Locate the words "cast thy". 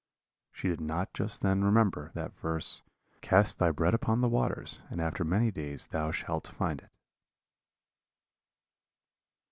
3.21-3.69